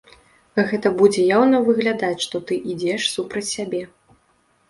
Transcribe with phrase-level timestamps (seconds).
[0.69, 3.83] Гэта будзе яўна выглядаць, што ты ідзеш супраць сябе.